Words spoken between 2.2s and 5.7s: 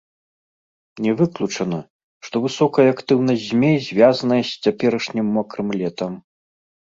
што высокая актыўнасць змей звязаная з цяперашнім мокрым